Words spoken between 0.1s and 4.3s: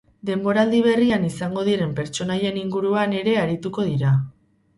Denboraldi berrian izango diren pertsonaien inguruan ere arituko dira.